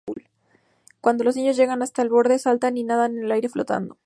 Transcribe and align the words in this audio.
Cuando 0.99 1.23
los 1.23 1.35
niños 1.35 1.55
llegan 1.57 1.83
hasta 1.83 2.01
el 2.01 2.09
borde, 2.09 2.39
saltan 2.39 2.75
y 2.75 2.81
nadan 2.83 3.19
en 3.19 3.25
el 3.25 3.31
aire 3.31 3.49
flotando. 3.49 3.97